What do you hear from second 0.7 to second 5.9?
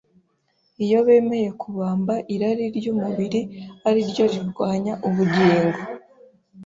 Iyo bemeye kubamba irari ry’umubiri ari ryo rirwanya ubugingo,